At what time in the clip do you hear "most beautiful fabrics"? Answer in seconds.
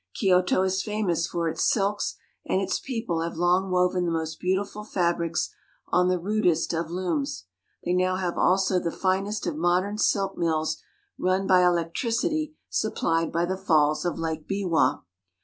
4.11-5.53